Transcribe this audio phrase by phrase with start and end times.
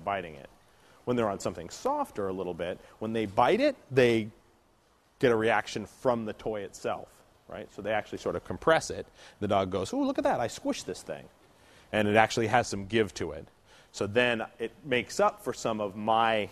[0.00, 0.48] biting it.
[1.04, 4.28] When they're on something softer a little bit, when they bite it, they
[5.18, 7.08] get a reaction from the toy itself,
[7.48, 7.68] right?
[7.74, 9.06] So they actually sort of compress it.
[9.40, 10.40] The dog goes, "Oh, look at that!
[10.40, 11.24] I squished this thing,"
[11.92, 13.48] and it actually has some give to it.
[13.92, 16.50] So then it makes up for some of my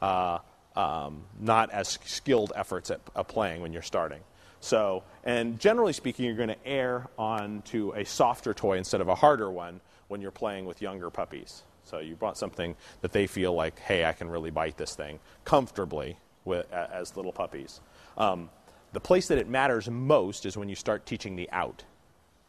[0.00, 0.38] uh,
[0.76, 4.20] um, not as skilled efforts at, at playing when you're starting.
[4.60, 9.14] So, and generally speaking, you're going to err onto a softer toy instead of a
[9.14, 11.62] harder one when you're playing with younger puppies.
[11.84, 15.20] So you brought something that they feel like, hey, I can really bite this thing
[15.44, 17.80] comfortably with, as little puppies.
[18.16, 18.50] Um,
[18.92, 21.84] the place that it matters most is when you start teaching the out.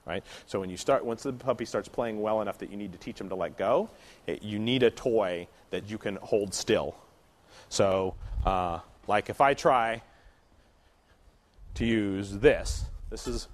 [0.05, 0.23] Right?
[0.47, 2.97] So when you start, once the puppy starts playing well enough that you need to
[2.97, 3.89] teach them to let go,
[4.25, 6.95] it, you need a toy that you can hold still.
[7.67, 10.01] So, uh, like if I try
[11.75, 12.85] to use this.
[13.09, 13.47] This is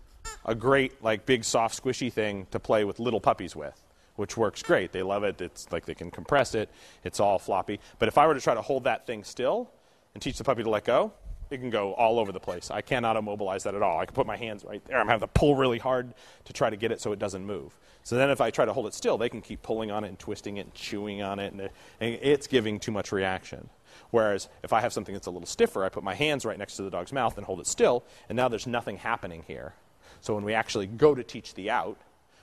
[0.46, 3.82] a great, like, big, soft, squishy thing to play with little puppies with,
[4.16, 4.92] which works great.
[4.92, 5.42] They love it.
[5.42, 6.70] It's like they can compress it.
[7.04, 7.80] It's all floppy.
[8.00, 9.72] But if I were to try to hold that thing still
[10.14, 11.14] and teach the puppy to let go,
[11.50, 12.72] it can go all over the place.
[12.72, 14.00] I cannot immobilize that at all.
[14.00, 15.00] I can put my hands right there.
[15.00, 16.14] I'm having to pull really hard
[16.46, 17.78] to try to get it so it doesn't move.
[18.04, 20.10] So then if I try to hold it still, they can keep pulling on it
[20.10, 23.70] and twisting it and chewing on it, and, it, and it's giving too much reaction.
[24.12, 26.76] Whereas if I have something that's a little stiffer, I put my hands right next
[26.78, 29.74] to the dog's mouth and hold it still, and now there's nothing happening here.
[30.22, 31.98] So when we actually go to teach the out,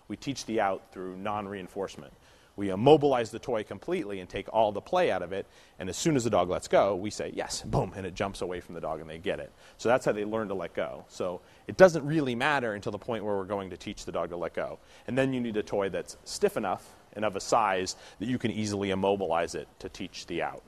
[0.09, 2.13] we teach the out through non reinforcement.
[2.57, 5.47] We immobilize the toy completely and take all the play out of it,
[5.79, 8.43] and as soon as the dog lets go, we say, yes, boom, and it jumps
[8.43, 9.51] away from the dog and they get it.
[9.79, 11.05] So that's how they learn to let go.
[11.09, 14.29] So it doesn't really matter until the point where we're going to teach the dog
[14.31, 14.79] to let go.
[15.07, 18.39] And then you need a toy that's stiff enough and of a size that you
[18.39, 20.63] can easily immobilize it to teach the out.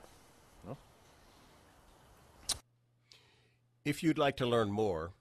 [3.83, 5.11] If you'd like to learn more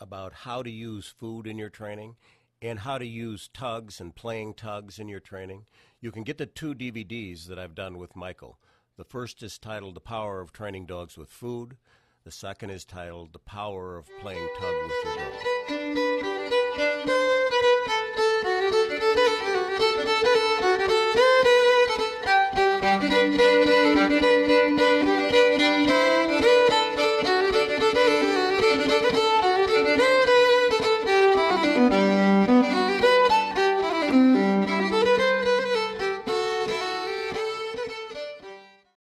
[0.00, 2.16] about how to use food in your training
[2.60, 5.66] and how to use tugs and playing tugs in your training,
[6.00, 8.58] you can get the two DVDs that I've done with Michael.
[8.96, 11.76] The first is titled The Power of Training Dogs with Food.
[12.24, 15.27] The second is titled The Power of Playing Tug with Your Dog.